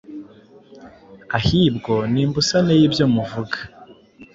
ahibwo 1.37 1.93
ni 2.11 2.19
imbusane 2.25 2.73
y’ibyo 2.79 3.05
muvuga, 3.13 3.57